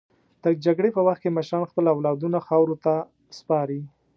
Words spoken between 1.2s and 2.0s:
کې مشران خپل